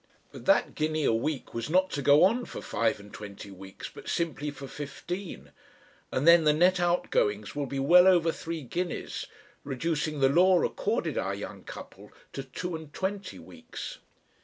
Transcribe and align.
But 0.31 0.45
that 0.47 0.73
guinea 0.73 1.03
a 1.05 1.13
week 1.13 1.53
was 1.53 1.69
not 1.69 1.91
to 1.91 2.01
go 2.01 2.23
on 2.23 2.45
for 2.45 2.59
five 2.59 2.99
and 2.99 3.13
twenty 3.13 3.51
weeks, 3.51 3.87
but 3.87 4.09
simply 4.09 4.49
for 4.49 4.67
fifteen, 4.67 5.51
and 6.11 6.27
then 6.27 6.43
the 6.43 6.53
net 6.53 6.79
outgoings 6.79 7.55
will 7.55 7.67
be 7.67 7.77
well 7.77 8.07
over 8.07 8.31
three 8.31 8.63
guineas, 8.63 9.27
reducing 9.63 10.19
the 10.19 10.27
"law" 10.27 10.63
accorded 10.63 11.19
our 11.19 11.35
young 11.35 11.63
couple 11.63 12.11
to 12.33 12.41
two 12.43 12.75
and 12.75 12.91
twenty 12.95 13.37
weeks. 13.37 13.99